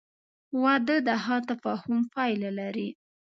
•واده 0.61 0.95
د 1.07 1.09
ښه 1.23 1.37
تفاهم 1.49 1.97
پایله 2.13 2.49
لري. 2.59 2.89